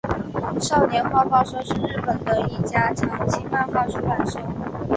[0.59, 4.39] 少年画报社是日本的一家长青漫画出版社。